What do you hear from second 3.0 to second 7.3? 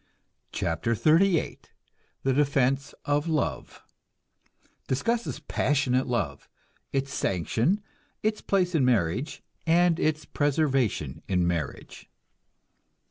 OF LOVE (Discusses passionate love, its